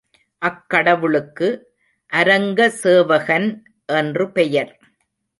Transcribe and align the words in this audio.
அக்கடவுளுக்கு 0.41 1.47
அரங்க 2.11 2.69
சேவகன் 2.69 3.47
என்று 3.89 4.25
பெயர். 4.31 4.71